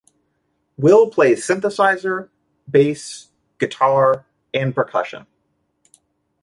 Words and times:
Will 0.77 1.11
plays 1.11 1.45
synthesizer, 1.45 2.29
bass, 2.67 3.29
guitar 3.59 4.25
and 4.51 4.73
percussion. 4.73 5.27